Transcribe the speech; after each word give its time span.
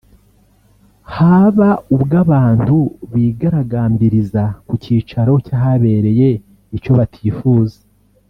Haba 1.15 1.69
ubwo 1.95 2.15
abantu 2.25 2.77
bigaragambiriza 3.13 4.43
ku 4.67 4.73
cyicaro 4.83 5.33
cy’ahabereye 5.45 6.29
icyo 6.77 6.91
batifuza 6.99 7.77